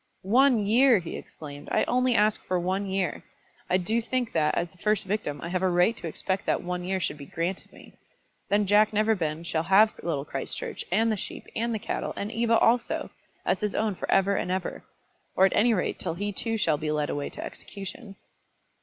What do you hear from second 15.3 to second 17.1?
or at any rate till he too shall be